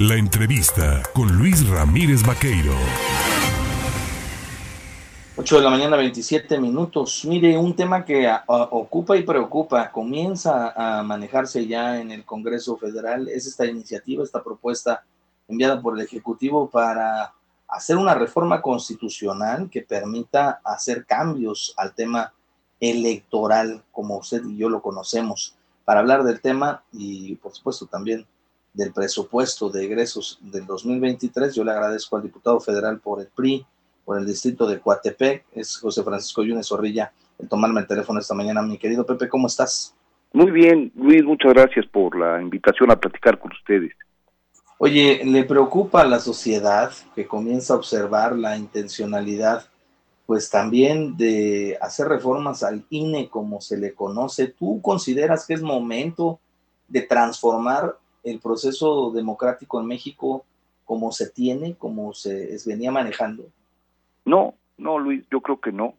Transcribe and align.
La 0.00 0.14
entrevista 0.14 1.02
con 1.12 1.36
Luis 1.36 1.68
Ramírez 1.68 2.22
Vaqueiro. 2.24 2.72
8 5.36 5.56
de 5.56 5.62
la 5.64 5.70
mañana, 5.70 5.96
27 5.96 6.56
minutos. 6.60 7.24
Mire, 7.24 7.58
un 7.58 7.74
tema 7.74 8.04
que 8.04 8.30
ocupa 8.46 9.16
y 9.16 9.24
preocupa, 9.24 9.90
comienza 9.90 10.70
a 10.70 11.02
manejarse 11.02 11.66
ya 11.66 12.00
en 12.00 12.12
el 12.12 12.24
Congreso 12.24 12.76
Federal, 12.76 13.28
es 13.28 13.48
esta 13.48 13.66
iniciativa, 13.66 14.22
esta 14.22 14.40
propuesta 14.40 15.02
enviada 15.48 15.82
por 15.82 15.98
el 15.98 16.04
Ejecutivo 16.04 16.70
para 16.70 17.34
hacer 17.66 17.96
una 17.96 18.14
reforma 18.14 18.62
constitucional 18.62 19.68
que 19.68 19.82
permita 19.82 20.60
hacer 20.62 21.06
cambios 21.06 21.74
al 21.76 21.92
tema 21.92 22.32
electoral, 22.78 23.82
como 23.90 24.18
usted 24.18 24.44
y 24.44 24.58
yo 24.58 24.68
lo 24.68 24.80
conocemos. 24.80 25.56
Para 25.84 25.98
hablar 25.98 26.22
del 26.22 26.40
tema 26.40 26.84
y, 26.92 27.34
por 27.34 27.52
supuesto, 27.52 27.86
también 27.86 28.24
del 28.72 28.92
presupuesto 28.92 29.70
de 29.70 29.84
egresos 29.84 30.38
del 30.40 30.66
2023, 30.66 31.54
yo 31.54 31.64
le 31.64 31.72
agradezco 31.72 32.16
al 32.16 32.22
diputado 32.22 32.60
federal 32.60 33.00
por 33.00 33.20
el 33.20 33.28
PRI, 33.28 33.64
por 34.04 34.18
el 34.18 34.26
distrito 34.26 34.66
de 34.66 34.80
Coatepec, 34.80 35.44
es 35.52 35.76
José 35.76 36.02
Francisco 36.02 36.42
Yunes 36.42 36.68
Zorrilla, 36.68 37.12
el 37.38 37.48
tomarme 37.48 37.80
el 37.80 37.86
teléfono 37.86 38.20
esta 38.20 38.34
mañana. 38.34 38.62
Mi 38.62 38.78
querido 38.78 39.04
Pepe, 39.04 39.28
¿cómo 39.28 39.46
estás? 39.46 39.94
Muy 40.32 40.50
bien, 40.50 40.92
Luis, 40.94 41.24
muchas 41.24 41.52
gracias 41.52 41.86
por 41.86 42.16
la 42.18 42.40
invitación 42.40 42.90
a 42.90 42.96
platicar 42.96 43.38
con 43.38 43.52
ustedes. 43.52 43.92
Oye, 44.78 45.22
¿le 45.24 45.42
preocupa 45.44 46.02
a 46.02 46.06
la 46.06 46.20
sociedad 46.20 46.92
que 47.14 47.26
comienza 47.26 47.74
a 47.74 47.76
observar 47.76 48.36
la 48.36 48.56
intencionalidad, 48.56 49.66
pues 50.24 50.50
también 50.50 51.16
de 51.16 51.76
hacer 51.80 52.06
reformas 52.06 52.62
al 52.62 52.84
INE 52.90 53.28
como 53.28 53.60
se 53.60 53.76
le 53.76 53.94
conoce? 53.94 54.46
¿Tú 54.48 54.80
consideras 54.80 55.46
que 55.46 55.54
es 55.54 55.62
momento 55.62 56.38
de 56.86 57.02
transformar 57.02 57.96
el 58.22 58.40
proceso 58.40 59.10
democrático 59.12 59.80
en 59.80 59.86
México 59.86 60.44
como 60.84 61.12
se 61.12 61.30
tiene, 61.30 61.74
como 61.74 62.14
se 62.14 62.56
venía 62.66 62.90
manejando? 62.90 63.44
No, 64.24 64.54
no, 64.78 64.98
Luis, 64.98 65.24
yo 65.30 65.40
creo 65.40 65.60
que 65.60 65.72
no. 65.72 65.94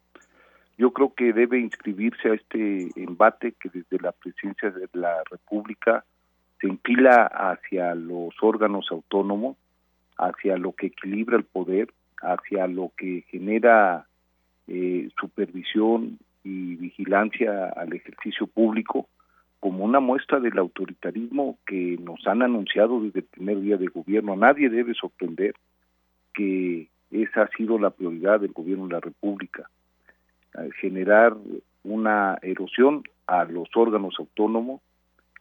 Yo 0.78 0.94
creo 0.94 1.14
que 1.14 1.34
debe 1.34 1.59
inscribirse 1.59 2.30
a 2.30 2.34
este 2.36 2.90
embate 2.95 3.53
que 3.53 3.70
desde 3.70 4.00
la 4.00 4.14
presidencia 4.14 4.72
de 4.72 4.88
la 4.94 5.22
República 5.30 6.06
se 6.59 6.67
empila 6.67 7.25
hacia 7.25 7.94
los 7.95 8.34
órganos 8.42 8.88
autónomos, 8.92 9.58
hacia 10.17 10.58
lo 10.58 10.73
que 10.73 10.88
equilibra 10.88 11.38
el 11.38 11.44
poder, 11.44 11.94
hacia 12.22 12.67
lo 12.67 12.92
que 12.97 13.25
genera 13.30 14.08
eh, 14.67 15.09
supervisión 15.20 16.20
y 16.44 16.75
vigilancia 16.75 17.70
al 17.75 17.94
ejercicio 17.94 18.47
público, 18.47 19.08
como 19.60 19.84
una 19.84 20.00
muestra 20.00 20.40
del 20.40 20.58
autoritarismo 20.58 21.58
que 21.66 21.98
nos 22.02 22.26
han 22.28 22.42
anunciado 22.42 23.02
desde 23.02 23.20
el 23.20 23.26
primer 23.26 23.60
día 23.60 23.78
de 23.78 23.88
gobierno. 23.88 24.36
Nadie 24.36 24.70
debe 24.70 24.94
sorprender 24.94 25.54
que 26.34 26.88
esa 27.12 27.44
ha 27.44 27.50
sido 27.50 27.78
la 27.78 27.90
prioridad 27.90 28.40
del 28.40 28.54
gobierno 28.54 28.88
de 28.88 28.94
la 28.94 29.00
República, 29.00 29.70
eh, 30.58 30.70
generar 30.80 31.36
una 31.84 32.38
erosión 32.42 33.04
a 33.28 33.44
los 33.46 33.70
órganos 33.76 34.16
autónomos, 34.20 34.82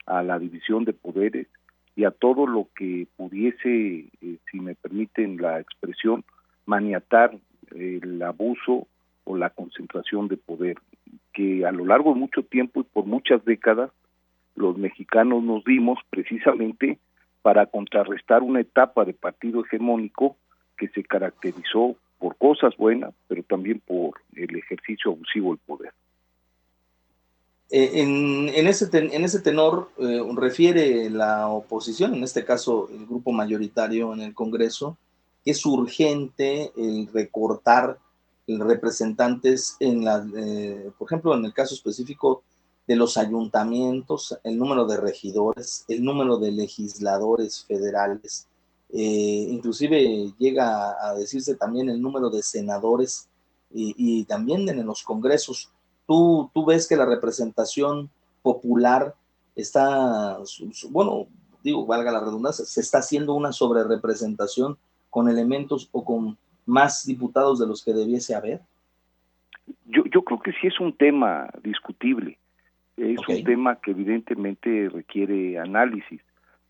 a 0.06 0.22
la 0.22 0.38
división 0.38 0.84
de 0.84 0.94
poderes 0.94 1.46
y 1.94 2.04
a 2.04 2.10
todo 2.10 2.46
lo 2.46 2.68
que 2.74 3.06
pudiese, 3.16 4.06
eh, 4.20 4.38
si 4.50 4.60
me 4.60 4.74
permiten 4.74 5.36
la 5.36 5.60
expresión, 5.60 6.24
maniatar 6.66 7.36
el 7.74 8.20
abuso 8.22 8.88
o 9.24 9.36
la 9.36 9.50
concentración 9.50 10.28
de 10.28 10.36
poder, 10.36 10.78
que 11.32 11.66
a 11.66 11.72
lo 11.72 11.84
largo 11.84 12.14
de 12.14 12.20
mucho 12.20 12.42
tiempo 12.42 12.80
y 12.80 12.84
por 12.84 13.04
muchas 13.04 13.44
décadas 13.44 13.90
los 14.58 14.76
mexicanos 14.76 15.42
nos 15.42 15.64
dimos 15.64 15.98
precisamente 16.10 16.98
para 17.42 17.66
contrarrestar 17.66 18.42
una 18.42 18.60
etapa 18.60 19.04
de 19.04 19.14
partido 19.14 19.64
hegemónico 19.64 20.36
que 20.76 20.88
se 20.88 21.02
caracterizó 21.02 21.96
por 22.18 22.36
cosas 22.36 22.76
buenas, 22.76 23.14
pero 23.28 23.42
también 23.44 23.80
por 23.80 24.20
el 24.34 24.56
ejercicio 24.56 25.12
abusivo 25.12 25.50
del 25.50 25.58
poder. 25.58 25.92
Eh, 27.70 28.02
en, 28.02 28.48
en, 28.48 28.66
ese 28.66 28.88
en 28.92 29.24
ese 29.24 29.40
tenor 29.40 29.90
eh, 29.98 30.20
refiere 30.34 31.10
la 31.10 31.48
oposición, 31.48 32.14
en 32.14 32.24
este 32.24 32.44
caso 32.44 32.88
el 32.90 33.06
grupo 33.06 33.30
mayoritario 33.30 34.14
en 34.14 34.20
el 34.20 34.34
Congreso, 34.34 34.96
que 35.44 35.50
es 35.50 35.64
urgente 35.66 36.72
el 36.76 37.08
recortar 37.12 37.98
representantes 38.46 39.76
en 39.80 40.04
la, 40.04 40.26
eh, 40.34 40.90
por 40.96 41.06
ejemplo, 41.06 41.34
en 41.36 41.44
el 41.44 41.52
caso 41.52 41.74
específico 41.74 42.42
de 42.88 42.96
los 42.96 43.16
ayuntamientos, 43.16 44.36
el 44.42 44.58
número 44.58 44.84
de 44.86 44.96
regidores, 44.96 45.84
el 45.86 46.02
número 46.02 46.38
de 46.38 46.50
legisladores 46.50 47.64
federales, 47.68 48.48
inclusive 48.90 50.32
llega 50.38 50.96
a 51.00 51.14
decirse 51.14 51.54
también 51.54 51.90
el 51.90 52.02
número 52.02 52.30
de 52.30 52.42
senadores 52.42 53.28
y, 53.70 53.94
y 53.96 54.24
también 54.24 54.68
en 54.68 54.84
los 54.84 55.04
congresos 55.04 55.70
¿Tú, 56.08 56.50
tú 56.54 56.64
ves 56.64 56.88
que 56.88 56.96
la 56.96 57.04
representación 57.04 58.08
popular 58.40 59.14
está, 59.54 60.38
bueno, 60.88 61.26
digo, 61.62 61.84
valga 61.84 62.10
la 62.10 62.20
redundancia, 62.20 62.64
se 62.64 62.80
está 62.80 63.00
haciendo 63.00 63.34
una 63.34 63.52
sobrerepresentación 63.52 64.78
con 65.10 65.28
elementos 65.28 65.90
o 65.92 66.02
con 66.02 66.38
más 66.64 67.04
diputados 67.04 67.58
de 67.58 67.66
los 67.66 67.84
que 67.84 67.92
debiese 67.92 68.34
haber? 68.34 68.62
Yo, 69.84 70.02
yo 70.10 70.22
creo 70.22 70.40
que 70.40 70.52
sí 70.52 70.68
es 70.68 70.80
un 70.80 70.96
tema 70.96 71.50
discutible, 71.62 72.38
es 72.98 73.28
un 73.28 73.44
tema 73.44 73.76
que 73.76 73.92
evidentemente 73.92 74.88
requiere 74.88 75.58
análisis. 75.58 76.20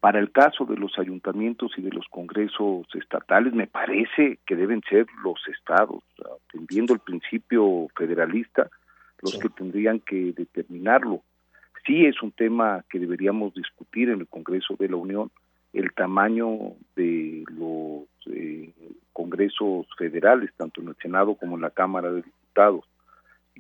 Para 0.00 0.20
el 0.20 0.30
caso 0.30 0.64
de 0.64 0.76
los 0.76 0.96
ayuntamientos 0.98 1.72
y 1.76 1.82
de 1.82 1.90
los 1.90 2.06
congresos 2.08 2.86
estatales, 2.94 3.52
me 3.52 3.66
parece 3.66 4.38
que 4.46 4.54
deben 4.54 4.80
ser 4.88 5.06
los 5.24 5.40
estados, 5.48 6.04
atendiendo 6.48 6.94
el 6.94 7.00
principio 7.00 7.88
federalista, 7.96 8.70
los 9.22 9.36
que 9.38 9.48
tendrían 9.48 9.98
que 9.98 10.32
determinarlo. 10.32 11.22
Sí 11.84 12.06
es 12.06 12.22
un 12.22 12.30
tema 12.30 12.84
que 12.90 13.00
deberíamos 13.00 13.54
discutir 13.54 14.10
en 14.10 14.20
el 14.20 14.28
Congreso 14.28 14.76
de 14.78 14.88
la 14.88 14.96
Unión, 14.96 15.30
el 15.72 15.92
tamaño 15.92 16.74
de 16.94 17.44
los 17.48 18.04
eh, 18.26 18.70
congresos 19.12 19.86
federales, 19.96 20.52
tanto 20.56 20.80
en 20.80 20.88
el 20.88 20.96
Senado 21.02 21.34
como 21.34 21.56
en 21.56 21.62
la 21.62 21.70
Cámara 21.70 22.12
de 22.12 22.22
Diputados. 22.22 22.84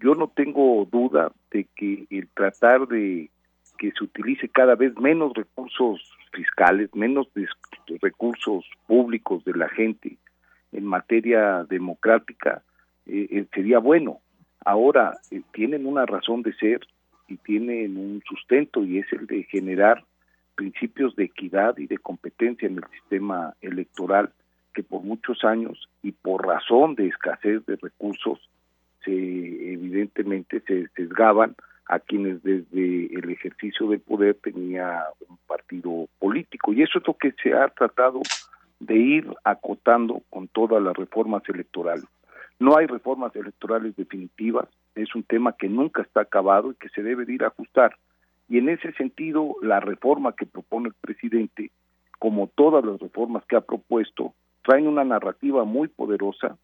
Yo 0.00 0.14
no 0.14 0.28
tengo 0.28 0.86
duda 0.90 1.32
de 1.50 1.66
que 1.76 2.06
el 2.10 2.28
tratar 2.28 2.86
de 2.86 3.30
que 3.78 3.92
se 3.92 4.04
utilice 4.04 4.48
cada 4.48 4.74
vez 4.74 4.96
menos 4.98 5.32
recursos 5.34 6.00
fiscales, 6.32 6.94
menos 6.94 7.28
recursos 8.00 8.64
públicos 8.86 9.44
de 9.44 9.54
la 9.54 9.68
gente 9.68 10.18
en 10.72 10.84
materia 10.84 11.64
democrática, 11.64 12.62
eh, 13.06 13.28
eh, 13.30 13.46
sería 13.54 13.78
bueno. 13.78 14.18
Ahora 14.64 15.18
eh, 15.30 15.42
tienen 15.52 15.86
una 15.86 16.04
razón 16.06 16.42
de 16.42 16.52
ser 16.54 16.80
y 17.28 17.36
tienen 17.36 17.96
un 17.96 18.22
sustento 18.28 18.84
y 18.84 18.98
es 18.98 19.12
el 19.12 19.26
de 19.26 19.44
generar 19.44 20.04
principios 20.54 21.14
de 21.16 21.24
equidad 21.24 21.78
y 21.78 21.86
de 21.86 21.98
competencia 21.98 22.66
en 22.66 22.78
el 22.78 22.84
sistema 22.90 23.54
electoral 23.60 24.30
que 24.74 24.82
por 24.82 25.02
muchos 25.02 25.44
años 25.44 25.88
y 26.02 26.12
por 26.12 26.46
razón 26.46 26.94
de 26.96 27.06
escasez 27.06 27.64
de 27.66 27.76
recursos 27.76 28.38
se 29.08 29.72
evidentemente 29.72 30.60
se 30.66 30.88
sesgaban 30.88 31.54
a 31.86 31.98
quienes 31.98 32.42
desde 32.42 33.06
el 33.14 33.30
ejercicio 33.30 33.88
del 33.88 34.00
poder 34.00 34.36
tenía 34.42 35.04
un 35.26 35.38
partido 35.46 36.06
político 36.18 36.72
y 36.72 36.82
eso 36.82 36.98
es 36.98 37.06
lo 37.06 37.14
que 37.14 37.32
se 37.42 37.54
ha 37.54 37.68
tratado 37.68 38.20
de 38.80 38.96
ir 38.96 39.26
acotando 39.44 40.22
con 40.28 40.48
todas 40.48 40.82
las 40.82 40.94
reformas 40.94 41.42
electorales. 41.48 42.04
No 42.60 42.76
hay 42.76 42.86
reformas 42.86 43.34
electorales 43.34 43.96
definitivas, 43.96 44.68
es 44.94 45.14
un 45.14 45.22
tema 45.22 45.54
que 45.56 45.68
nunca 45.68 46.02
está 46.02 46.22
acabado 46.22 46.72
y 46.72 46.74
que 46.74 46.88
se 46.90 47.02
debe 47.02 47.24
de 47.24 47.34
ir 47.34 47.44
a 47.44 47.48
ajustar. 47.48 47.96
Y 48.48 48.58
en 48.58 48.68
ese 48.68 48.92
sentido, 48.92 49.54
la 49.62 49.80
reforma 49.80 50.32
que 50.32 50.46
propone 50.46 50.88
el 50.88 50.94
presidente, 50.94 51.70
como 52.18 52.48
todas 52.48 52.84
las 52.84 53.00
reformas 53.00 53.44
que 53.46 53.56
ha 53.56 53.60
propuesto, 53.60 54.34
traen 54.64 54.86
una 54.86 55.04
narrativa 55.04 55.64
muy 55.64 55.88
poderosa 55.88 56.58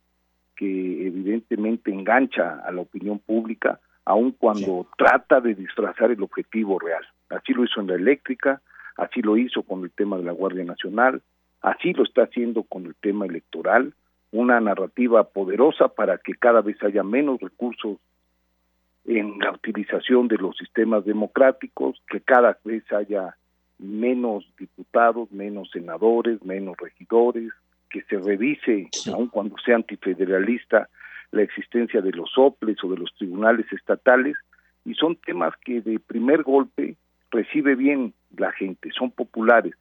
que 0.56 1.06
evidentemente 1.06 1.90
engancha 1.90 2.60
a 2.64 2.72
la 2.72 2.82
opinión 2.82 3.18
pública, 3.18 3.80
aun 4.04 4.32
cuando 4.32 4.86
trata 4.96 5.40
de 5.40 5.54
disfrazar 5.54 6.10
el 6.10 6.22
objetivo 6.22 6.78
real. 6.78 7.04
Así 7.30 7.52
lo 7.52 7.64
hizo 7.64 7.80
en 7.80 7.88
la 7.88 7.94
eléctrica, 7.94 8.60
así 8.96 9.22
lo 9.22 9.36
hizo 9.36 9.62
con 9.62 9.82
el 9.82 9.90
tema 9.90 10.16
de 10.16 10.24
la 10.24 10.32
Guardia 10.32 10.64
Nacional, 10.64 11.22
así 11.62 11.92
lo 11.92 12.04
está 12.04 12.24
haciendo 12.24 12.62
con 12.64 12.86
el 12.86 12.94
tema 12.96 13.26
electoral, 13.26 13.94
una 14.30 14.60
narrativa 14.60 15.24
poderosa 15.24 15.88
para 15.88 16.18
que 16.18 16.34
cada 16.34 16.60
vez 16.60 16.82
haya 16.82 17.02
menos 17.02 17.40
recursos 17.40 17.98
en 19.06 19.38
la 19.38 19.52
utilización 19.52 20.28
de 20.28 20.38
los 20.38 20.56
sistemas 20.56 21.04
democráticos, 21.04 22.00
que 22.08 22.20
cada 22.20 22.58
vez 22.64 22.90
haya 22.92 23.36
menos 23.78 24.44
diputados, 24.58 25.30
menos 25.30 25.70
senadores, 25.70 26.42
menos 26.42 26.76
regidores, 26.78 27.52
que 27.94 28.02
se 28.02 28.18
revise, 28.18 28.88
aun 29.06 29.28
cuando 29.28 29.56
sea 29.64 29.76
antifederalista, 29.76 30.88
la 31.30 31.42
existencia 31.42 32.00
de 32.00 32.10
los 32.10 32.36
OPLES 32.36 32.82
o 32.82 32.88
de 32.88 32.96
los 32.96 33.14
tribunales 33.14 33.72
estatales, 33.72 34.36
y 34.84 34.94
son 34.94 35.14
temas 35.14 35.54
que 35.64 35.80
de 35.80 36.00
primer 36.00 36.42
golpe 36.42 36.96
recibe 37.30 37.76
bien 37.76 38.12
la 38.36 38.50
gente, 38.50 38.90
son 38.90 39.12
populares, 39.12 39.74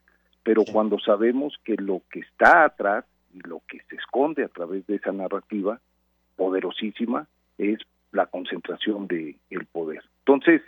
pero 0.44 0.64
cuando 0.64 1.00
sabemos 1.00 1.60
que 1.64 1.76
lo 1.76 2.04
que 2.12 2.20
está 2.20 2.66
atrás 2.66 3.04
y 3.34 3.40
lo 3.48 3.64
que 3.68 3.80
se 3.90 3.96
esconde 3.96 4.44
a 4.44 4.48
través 4.48 4.86
de 4.86 4.98
esa 4.98 5.12
narrativa 5.12 5.80
poderosísima 6.36 7.26
es 7.58 7.80
la 8.12 8.28
concentración 8.28 9.08
de 9.08 9.38
el 9.50 9.66
poder. 9.66 10.04
Entonces, 10.20 10.62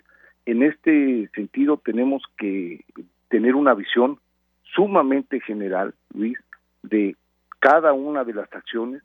en 0.48 0.64
este 0.64 1.30
sentido 1.36 1.78
tenemos 1.78 2.24
que 2.40 2.84
tener 3.30 3.54
una 3.54 3.76
visión 3.76 4.18
sumamente 4.64 5.40
general, 5.42 5.94
Luis, 6.12 6.40
de 6.82 7.16
cada 7.60 7.94
una 7.94 8.24
de 8.24 8.34
las 8.34 8.52
acciones 8.54 9.02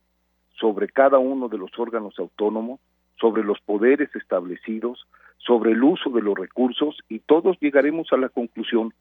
sobre 0.59 0.89
cada 0.89 1.19
uno 1.19 1.49
de 1.49 1.59
los 1.59 1.71
órganos 1.79 2.19
autónomos, 2.19 2.81
sobre 3.19 3.43
los 3.43 3.61
poderes 3.61 4.15
establecidos, 4.15 5.07
sobre 5.39 5.73
el 5.73 5.83
uso 5.83 6.11
de 6.11 6.23
los 6.23 6.37
recursos 6.37 6.99
y 7.09 7.21
todos 7.21 7.59
llegaremos 7.61 8.13
a 8.13 8.17
la 8.17 8.29
conclusión 8.29 8.93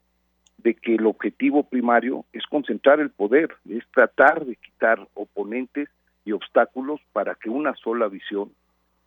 de 0.58 0.74
que 0.74 0.94
el 0.94 1.06
objetivo 1.06 1.62
primario 1.64 2.24
es 2.32 2.44
concentrar 2.46 3.00
el 3.00 3.10
poder, 3.10 3.50
es 3.68 3.84
tratar 3.92 4.44
de 4.44 4.56
quitar 4.56 5.06
oponentes 5.14 5.88
y 6.24 6.32
obstáculos 6.32 7.00
para 7.12 7.34
que 7.34 7.50
una 7.50 7.74
sola 7.76 8.08
visión 8.08 8.50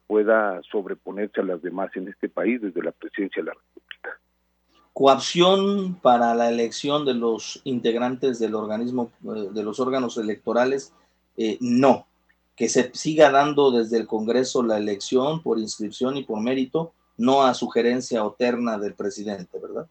pueda 0.08 0.62
sobreponerse 0.64 1.42
a 1.42 1.46
las 1.46 1.62
demás 1.62 1.96
en 1.96 2.08
este 2.08 2.30
país 2.30 2.62
desde 2.62 2.84
la 2.84 2.92
presidencia 2.92 3.42
de 3.42 3.48
la 3.48 3.54
República. 3.54 4.20
Coacción 4.94 5.96
para 5.96 6.36
la 6.36 6.50
elección 6.50 7.04
de 7.04 7.16
los 7.16 7.62
integrantes 7.64 8.40
del 8.40 8.54
organismo, 8.54 9.12
eh, 9.24 9.50
de 9.52 9.64
los 9.64 9.80
órganos 9.80 10.18
electorales, 10.18 10.94
eh, 11.38 11.58
no. 11.60 12.06
Que 12.56 12.70
se 12.70 12.92
siga 12.94 13.32
dando 13.32 13.72
desde 13.72 13.98
el 13.98 14.06
Congreso 14.06 14.62
la 14.62 14.78
elección 14.78 15.42
por 15.42 15.58
inscripción 15.58 16.18
y 16.18 16.24
por 16.24 16.40
mérito, 16.42 16.94
no 17.18 17.44
a 17.44 17.54
sugerencia 17.54 18.24
o 18.24 18.34
terna 18.34 18.78
del 18.78 18.94
presidente, 18.94 19.58
¿verdad? 19.60 19.88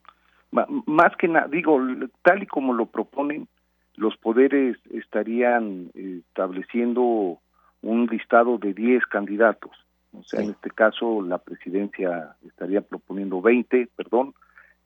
Más 0.86 1.16
que 1.16 1.28
nada, 1.28 1.48
digo, 1.48 1.80
tal 2.22 2.42
y 2.42 2.46
como 2.46 2.74
lo 2.74 2.86
proponen, 2.86 3.48
los 3.96 4.16
poderes 4.18 4.76
estarían 4.92 5.90
eh, 5.94 6.20
estableciendo 6.28 7.38
un 7.80 8.06
listado 8.06 8.58
de 8.58 8.74
10 8.74 9.06
candidatos. 9.06 9.72
O 10.12 10.22
sea, 10.24 10.42
en 10.42 10.50
este 10.50 10.70
caso 10.70 11.22
la 11.22 11.38
presidencia 11.38 12.36
estaría 12.46 12.82
proponiendo 12.82 13.40
20, 13.40 13.88
perdón, 13.96 14.34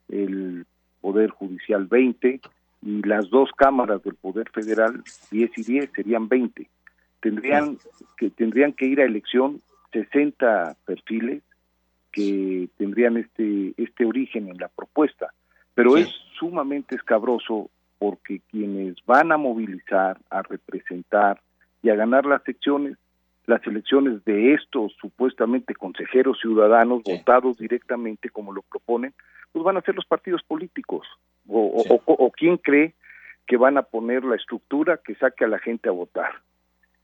el 0.09 0.67
Poder 1.01 1.31
Judicial 1.31 1.87
20 1.87 2.41
y 2.83 3.03
las 3.03 3.29
dos 3.31 3.51
cámaras 3.57 4.03
del 4.03 4.15
Poder 4.15 4.51
Federal 4.51 5.03
10 5.31 5.51
y 5.59 5.63
10 5.63 5.91
serían 5.95 6.29
20. 6.29 6.69
Tendrían 7.21 7.79
que 8.17 8.31
tendrían 8.31 8.73
que 8.73 8.87
ir 8.87 9.01
a 9.01 9.05
elección 9.05 9.61
60 9.93 10.77
perfiles 10.85 11.43
que 12.13 12.69
tendrían 12.77 13.17
este 13.17 13.75
este 13.77 14.05
origen 14.05 14.49
en 14.49 14.59
la 14.59 14.69
propuesta, 14.69 15.33
pero 15.75 15.97
es 15.97 16.09
sumamente 16.39 16.97
escabroso 16.97 17.71
porque 17.99 18.41
quienes 18.51 18.97
van 19.07 19.33
a 19.33 19.37
movilizar, 19.37 20.19
a 20.31 20.43
representar 20.43 21.41
y 21.83 21.89
a 21.91 21.95
ganar 21.95 22.27
las 22.27 22.43
secciones 22.43 22.97
las 23.47 23.65
elecciones 23.67 24.25
de 24.25 24.55
estos 24.55 24.93
supuestamente 25.01 25.75
consejeros 25.75 26.39
ciudadanos 26.41 27.03
votados 27.05 27.59
directamente 27.59 28.29
como 28.29 28.53
lo 28.53 28.63
proponen, 28.63 29.15
pues 29.57 29.65
van 29.65 29.79
a 29.79 29.81
ser 29.81 29.95
los 29.95 30.05
partidos 30.05 30.43
políticos 30.43 31.09
o, 31.49 31.83
o, 32.05 32.31
quién 32.31 32.59
cree 32.59 32.93
que 33.47 33.57
van 33.57 33.79
a 33.79 33.83
poner 33.85 34.23
la 34.23 34.37
estructura 34.37 35.01
que 35.03 35.15
saque 35.15 35.47
a 35.47 35.49
la 35.49 35.59
gente 35.59 35.89
a 35.89 35.93
votar. 35.93 36.43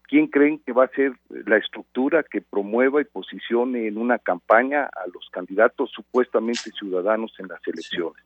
¿Quién 0.03 0.27
creen 0.27 0.59
que 0.59 0.75
va 0.75 0.85
a 0.85 0.89
ser 0.89 1.15
la 1.31 1.57
estructura 1.57 2.23
que 2.23 2.43
promueva 2.43 3.01
y 3.01 3.05
posicione 3.05 3.89
en 3.89 3.97
una 3.97 4.19
campaña 4.19 4.83
a 4.85 5.07
los 5.07 5.31
candidatos 5.31 5.93
supuestamente 5.93 6.71
ciudadanos 6.79 7.33
en 7.39 7.49
las 7.49 7.67
elecciones? 7.67 8.23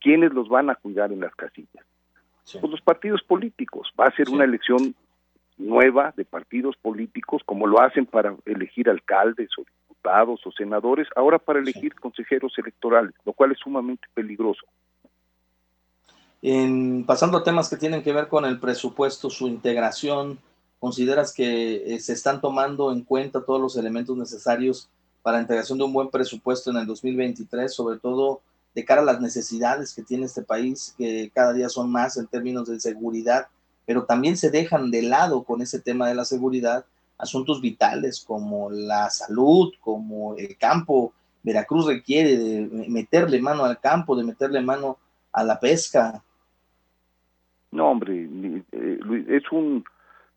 ¿Quiénes 0.00 0.32
los 0.32 0.48
van 0.48 0.70
a 0.70 0.76
cuidar 0.76 1.12
en 1.12 1.20
las 1.20 1.34
casillas? 1.34 1.84
Pues 2.50 2.70
los 2.70 2.80
partidos 2.80 3.22
políticos. 3.24 3.92
Va 4.00 4.06
a 4.06 4.16
ser 4.16 4.30
una 4.30 4.44
elección 4.44 4.94
nueva 5.58 6.14
de 6.16 6.24
partidos 6.24 6.78
políticos, 6.78 7.42
como 7.44 7.66
lo 7.66 7.82
hacen 7.82 8.06
para 8.06 8.34
elegir 8.46 8.88
alcaldes 8.88 9.50
o 9.58 9.66
diputados 10.06 10.40
o 10.46 10.52
senadores, 10.52 11.08
ahora 11.16 11.38
para 11.38 11.58
elegir 11.58 11.94
consejeros 11.94 12.52
electorales, 12.58 13.14
lo 13.24 13.32
cual 13.32 13.52
es 13.52 13.58
sumamente 13.58 14.06
peligroso. 14.14 14.64
En, 16.42 17.04
pasando 17.04 17.38
a 17.38 17.42
temas 17.42 17.68
que 17.68 17.76
tienen 17.76 18.02
que 18.02 18.12
ver 18.12 18.28
con 18.28 18.44
el 18.44 18.60
presupuesto, 18.60 19.30
su 19.30 19.48
integración, 19.48 20.38
¿consideras 20.78 21.32
que 21.32 21.94
eh, 21.94 22.00
se 22.00 22.12
están 22.12 22.40
tomando 22.40 22.92
en 22.92 23.02
cuenta 23.02 23.44
todos 23.44 23.60
los 23.60 23.76
elementos 23.76 24.16
necesarios 24.16 24.88
para 25.22 25.38
la 25.38 25.42
integración 25.42 25.78
de 25.78 25.84
un 25.84 25.92
buen 25.92 26.08
presupuesto 26.08 26.70
en 26.70 26.76
el 26.76 26.86
2023, 26.86 27.74
sobre 27.74 27.98
todo 27.98 28.42
de 28.74 28.84
cara 28.84 29.00
a 29.00 29.04
las 29.04 29.20
necesidades 29.20 29.94
que 29.94 30.02
tiene 30.02 30.26
este 30.26 30.42
país, 30.42 30.94
que 30.96 31.30
cada 31.34 31.52
día 31.52 31.68
son 31.68 31.90
más 31.90 32.16
en 32.16 32.26
términos 32.26 32.68
de 32.68 32.78
seguridad 32.78 33.48
pero 33.86 34.04
también 34.04 34.36
se 34.36 34.50
dejan 34.50 34.90
de 34.90 35.02
lado 35.02 35.44
con 35.44 35.62
ese 35.62 35.80
tema 35.80 36.08
de 36.08 36.16
la 36.16 36.24
seguridad 36.24 36.84
asuntos 37.18 37.60
vitales 37.60 38.24
como 38.26 38.70
la 38.70 39.10
salud, 39.10 39.72
como 39.80 40.36
el 40.36 40.56
campo. 40.56 41.12
Veracruz 41.42 41.86
requiere 41.86 42.36
de 42.36 42.88
meterle 42.88 43.40
mano 43.40 43.64
al 43.64 43.80
campo, 43.80 44.16
de 44.16 44.24
meterle 44.24 44.60
mano 44.60 44.98
a 45.32 45.44
la 45.44 45.60
pesca. 45.60 46.22
No, 47.70 47.90
hombre, 47.90 48.28
eh, 48.72 48.98
es 49.28 49.50
un, 49.52 49.84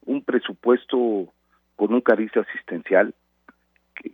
un 0.06 0.24
presupuesto 0.24 1.32
con 1.76 1.94
un 1.94 2.02
cariz 2.02 2.32
asistencial, 2.36 3.14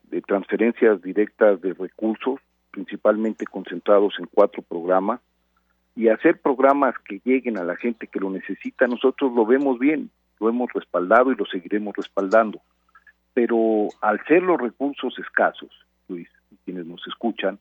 de 0.03 0.21
transferencias 0.21 1.01
directas 1.01 1.61
de 1.61 1.73
recursos, 1.73 2.39
principalmente 2.71 3.45
concentrados 3.45 4.15
en 4.19 4.25
cuatro 4.25 4.61
programas, 4.61 5.19
y 5.95 6.09
hacer 6.09 6.39
programas 6.41 6.95
que 7.07 7.21
lleguen 7.23 7.57
a 7.57 7.63
la 7.63 7.75
gente 7.75 8.07
que 8.07 8.19
lo 8.19 8.29
necesita, 8.29 8.87
nosotros 8.87 9.33
lo 9.33 9.45
vemos 9.45 9.79
bien, 9.79 10.09
lo 10.39 10.49
hemos 10.49 10.71
respaldado 10.73 11.31
y 11.31 11.35
lo 11.35 11.45
seguiremos 11.45 11.95
respaldando. 11.95 12.61
Pero 13.33 13.89
al 14.01 14.23
ser 14.25 14.43
los 14.43 14.59
recursos 14.59 15.17
escasos, 15.19 15.69
Luis, 16.07 16.29
quienes 16.63 16.85
nos 16.85 17.05
escuchan, 17.07 17.59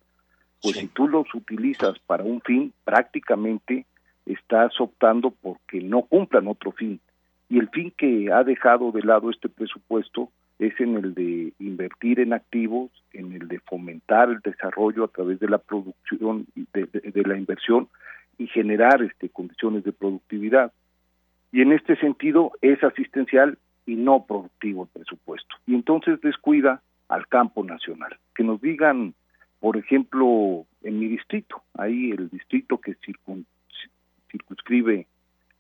pues 0.63 0.77
si 0.77 0.89
tú 0.89 1.09
los 1.09 1.27
utilizas 1.35 1.99
para 2.01 2.25
un 2.25 2.41
fin, 2.41 2.73
prácticamente 2.85 3.87
estás 4.25 4.81
optando 4.81 5.31
porque 5.31 5.81
no 5.81 6.03
cumplan 6.03 6.49
otro 6.49 6.73
fin. 6.73 7.01
Y 7.49 7.59
el 7.59 7.69
fin 7.69 7.93
que 7.97 8.33
ha 8.33 8.43
dejado 8.45 8.91
de 8.93 9.03
lado 9.03 9.31
este 9.31 9.49
presupuesto 9.49 10.31
es 10.59 10.79
en 10.81 10.97
el 10.97 11.15
de 11.15 11.53
invertir 11.59 12.21
en 12.21 12.33
activos, 12.33 12.91
en 13.13 13.33
el 13.33 13.49
de 13.49 13.59
fomentar 13.61 14.31
el 14.31 14.41
desarrollo 14.41 15.05
a 15.05 15.09
través 15.09 15.41
de 15.41 15.49
la 15.49 15.59
producción, 15.59 16.47
de, 16.55 16.87
de 16.87 17.23
la 17.23 17.37
inversión 17.37 17.89
y 18.39 18.47
generar 18.47 19.03
este, 19.03 19.29
condiciones 19.29 19.85
de 19.85 19.93
productividad. 19.93 20.73
Y 21.55 21.63
en 21.63 21.71
este 21.71 21.95
sentido 21.95 22.51
es 22.63 22.83
asistencial 22.83 23.59
y 23.87 23.95
no 23.95 24.27
productivo 24.27 24.83
el 24.83 24.89
presupuesto. 24.89 25.55
Y 25.69 25.77
entonces 25.77 26.21
descuida 26.21 26.83
al 27.07 27.29
campo 27.29 27.63
nacional. 27.63 28.19
Que 28.35 28.43
nos 28.43 28.61
digan, 28.61 29.15
por 29.61 29.77
ejemplo, 29.77 30.67
en 30.83 30.99
mi 30.99 31.07
distrito, 31.07 31.63
ahí 31.75 32.11
el 32.11 32.29
distrito 32.29 32.81
que 32.81 32.97
circunscribe 34.27 35.07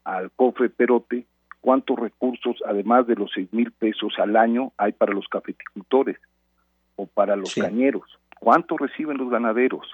al 0.02 0.32
cofre 0.32 0.68
Perote, 0.68 1.26
cuántos 1.60 1.96
recursos, 1.96 2.56
además 2.66 3.06
de 3.06 3.14
los 3.14 3.30
seis 3.32 3.52
mil 3.52 3.70
pesos 3.70 4.14
al 4.18 4.34
año, 4.34 4.72
hay 4.76 4.90
para 4.90 5.12
los 5.12 5.28
cafeticultores 5.28 6.18
o 6.96 7.06
para 7.06 7.36
los 7.36 7.54
cañeros. 7.54 8.18
¿Cuánto 8.40 8.76
reciben 8.76 9.18
los 9.18 9.30
ganaderos? 9.30 9.86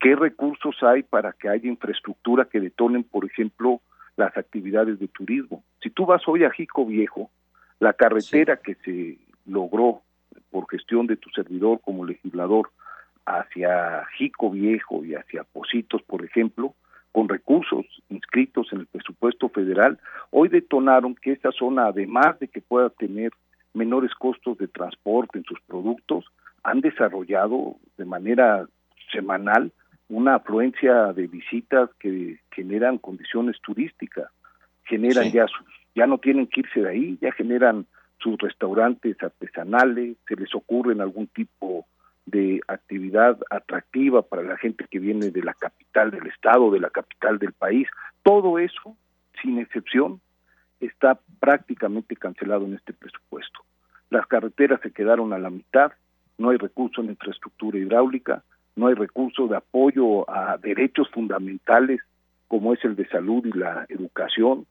¿Qué 0.00 0.16
recursos 0.16 0.76
hay 0.82 1.02
para 1.02 1.32
que 1.32 1.48
haya 1.48 1.66
infraestructura 1.66 2.44
que 2.44 2.60
detonen, 2.60 3.04
por 3.04 3.24
ejemplo, 3.24 3.80
las 4.16 4.36
actividades 4.36 4.98
de 4.98 5.08
turismo? 5.08 5.62
Si 5.82 5.90
tú 5.90 6.06
vas 6.06 6.22
hoy 6.26 6.44
a 6.44 6.50
Jico 6.50 6.86
Viejo, 6.86 7.30
la 7.78 7.92
carretera 7.92 8.58
que 8.58 8.74
se 8.76 9.18
logró 9.46 10.02
por 10.50 10.68
gestión 10.70 11.06
de 11.06 11.16
tu 11.16 11.30
servidor 11.30 11.80
como 11.80 12.04
legislador 12.04 12.70
hacia 13.26 14.04
Jico 14.16 14.50
Viejo 14.50 15.04
y 15.04 15.14
hacia 15.14 15.44
Positos, 15.44 16.02
por 16.02 16.24
ejemplo, 16.24 16.74
con 17.12 17.28
recursos 17.28 17.86
inscritos 18.08 18.68
en 18.72 18.80
el 18.80 18.86
presupuesto 18.86 19.48
federal, 19.48 19.98
hoy 20.30 20.48
detonaron 20.48 21.14
que 21.14 21.32
esta 21.32 21.50
zona, 21.52 21.86
además 21.86 22.38
de 22.38 22.48
que 22.48 22.60
pueda 22.60 22.90
tener 22.90 23.32
menores 23.74 24.14
costos 24.14 24.58
de 24.58 24.68
transporte 24.68 25.38
en 25.38 25.44
sus 25.44 25.60
productos, 25.62 26.26
han 26.62 26.80
desarrollado 26.80 27.76
de 27.96 28.04
manera 28.04 28.66
semanal 29.12 29.72
una 30.10 30.34
afluencia 30.34 31.12
de 31.12 31.28
visitas 31.28 31.88
que 32.00 32.40
generan 32.50 32.98
condiciones 32.98 33.60
turísticas, 33.62 34.28
generan 34.84 35.30
ya 35.30 35.46
sus, 35.46 35.66
ya 35.94 36.06
no 36.06 36.18
tienen 36.18 36.48
que 36.48 36.60
irse 36.60 36.80
de 36.80 36.88
ahí, 36.90 37.18
ya 37.20 37.30
generan 37.32 37.86
sus 38.18 38.36
restaurantes 38.38 39.16
artesanales, 39.22 40.16
se 40.26 40.34
les 40.34 40.52
ocurre 40.54 41.00
algún 41.00 41.28
tipo 41.28 41.86
de 42.26 42.60
actividad 42.66 43.38
atractiva 43.50 44.22
para 44.22 44.42
la 44.42 44.56
gente 44.56 44.84
que 44.90 44.98
viene 44.98 45.30
de 45.30 45.42
la 45.42 45.54
capital 45.54 46.10
del 46.10 46.26
estado, 46.26 46.72
de 46.72 46.80
la 46.80 46.90
capital 46.90 47.38
del 47.38 47.52
país. 47.52 47.88
Todo 48.24 48.58
eso, 48.58 48.96
sin 49.40 49.58
excepción, 49.58 50.20
está 50.80 51.20
prácticamente 51.38 52.16
cancelado 52.16 52.66
en 52.66 52.74
este 52.74 52.92
presupuesto. 52.92 53.60
Las 54.10 54.26
carreteras 54.26 54.80
se 54.82 54.90
quedaron 54.90 55.32
a 55.32 55.38
la 55.38 55.50
mitad, 55.50 55.92
no 56.36 56.50
hay 56.50 56.56
recursos 56.56 57.04
en 57.04 57.12
infraestructura 57.12 57.78
hidráulica, 57.78 58.42
no 58.76 58.86
hay 58.86 58.94
recursos 58.94 59.50
de 59.50 59.56
apoyo 59.56 60.28
a 60.30 60.56
derechos 60.58 61.08
fundamentales 61.10 62.00
como 62.50 62.74
es 62.74 62.84
el 62.84 62.96
de 62.96 63.06
salud 63.06 63.46
y 63.46 63.56
la 63.56 63.86
educación, 63.88 64.66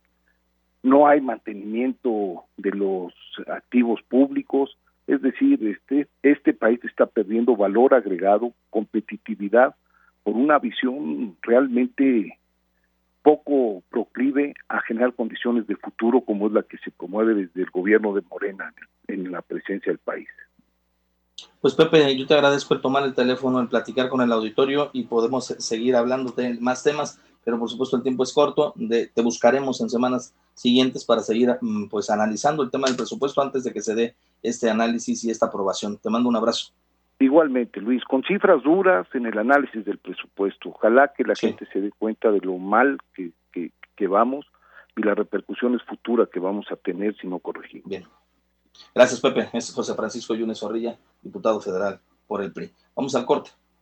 no 0.83 1.07
hay 1.07 1.21
mantenimiento 1.21 2.43
de 2.57 2.71
los 2.71 3.13
activos 3.47 4.01
públicos, 4.09 4.77
es 5.07 5.21
decir, 5.21 5.65
este, 5.65 6.07
este 6.21 6.53
país 6.53 6.83
está 6.83 7.05
perdiendo 7.05 7.55
valor 7.55 7.93
agregado, 7.93 8.51
competitividad, 8.69 9.75
por 10.23 10.35
una 10.35 10.59
visión 10.59 11.37
realmente 11.41 12.37
poco 13.21 13.81
proclive 13.89 14.55
a 14.67 14.81
generar 14.81 15.13
condiciones 15.13 15.65
de 15.65 15.77
futuro 15.77 16.19
como 16.19 16.47
es 16.47 16.53
la 16.53 16.63
que 16.63 16.77
se 16.79 16.91
promueve 16.91 17.33
desde 17.33 17.61
el 17.61 17.69
gobierno 17.69 18.13
de 18.13 18.23
Morena 18.29 18.73
en 19.07 19.31
la 19.31 19.41
presencia 19.41 19.89
del 19.89 19.99
país. 19.99 20.27
Pues 21.62 21.75
Pepe, 21.75 22.15
yo 22.17 22.25
te 22.25 22.34
agradezco 22.34 22.74
el 22.74 22.81
tomar 22.81 23.03
el 23.03 23.13
teléfono, 23.13 23.60
el 23.60 23.67
platicar 23.67 24.10
con 24.10 24.22
el 24.22 24.31
auditorio 24.31 24.89
y 24.93 25.03
podemos 25.03 25.46
seguir 25.46 25.96
hablando 25.96 26.31
de 26.31 26.60
más 26.60 26.84
temas, 26.84 27.19
pero 27.43 27.60
por 27.60 27.69
supuesto 27.69 27.98
el 27.98 28.03
tiempo 28.03 28.24
es 28.24 28.34
corto. 28.34 28.74
De, 28.75 29.08
te 29.08 29.22
buscaremos 29.22 29.81
en 29.81 29.89
semanas 29.89 30.34
siguientes 30.53 31.05
para 31.05 31.22
seguir 31.22 31.58
mm, 31.62 31.88
pues 31.88 32.10
analizando 32.10 32.63
el 32.63 32.72
tema 32.72 32.88
del 32.88 32.98
presupuesto 32.98 33.41
antes 33.41 33.63
de 33.63 33.74
que 33.74 33.81
se 33.81 33.96
dé 33.96 34.15
este 34.43 34.69
análisis 34.69 35.24
y 35.24 35.31
esta 35.31 35.48
aprobación. 35.48 35.98
Te 35.98 36.10
mando 36.10 36.29
un 36.29 36.36
abrazo. 36.36 36.74
Igualmente, 37.19 37.81
Luis, 37.81 38.03
con 38.05 38.24
cifras 38.24 38.63
duras 38.63 39.05
en 39.13 39.25
el 39.25 39.38
análisis 39.38 39.84
del 39.84 39.98
presupuesto. 39.98 40.69
Ojalá 40.69 41.12
que 41.15 41.25
la 41.25 41.36
gente 41.36 41.67
se 41.72 41.81
dé 41.81 41.91
cuenta 41.91 42.31
de 42.31 42.39
lo 42.39 42.58
mal 42.58 42.98
que, 43.13 43.31
que, 43.51 43.72
que 43.96 44.08
vamos 44.08 44.46
y 44.96 45.03
las 45.03 45.17
repercusiones 45.17 45.81
futuras 45.84 46.29
que 46.29 46.39
vamos 46.39 46.67
a 46.72 46.77
tener 46.77 47.17
si 47.17 47.27
no 47.27 47.39
corregimos. 47.39 47.89
Bien. 47.89 48.05
Gracias, 48.93 49.19
Pepe. 49.19 49.50
Es 49.53 49.71
José 49.71 49.93
Francisco 49.93 50.36
Yunes 50.36 50.59
Zorrilla, 50.59 50.98
diputado 51.21 51.59
federal 51.62 52.00
por 52.27 52.41
el 52.41 52.51
PRI. 52.51 52.74
Vamos 52.95 53.15
al 53.15 53.25
corte. 53.25 53.51